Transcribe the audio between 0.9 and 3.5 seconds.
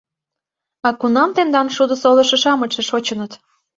кунам тендан шудо солышо-шамычше шочыныт?